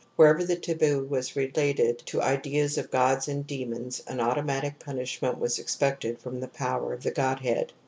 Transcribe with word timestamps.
)Wherever 0.15 0.43
the 0.43 0.55
taboo 0.55 1.05
was 1.07 1.35
related 1.35 1.99
to 2.07 2.23
ideas 2.23 2.75
of 2.79 2.89
gods 2.89 3.27
and 3.27 3.45
demons 3.45 4.01
an 4.07 4.19
auto 4.19 4.41
matic 4.41 4.79
punishment 4.79 5.37
was 5.37 5.59
expected 5.59 6.17
from 6.17 6.39
the 6.39 6.47
power 6.47 6.91
of 6.91 7.03
the 7.03 7.11
godhead. 7.11 7.71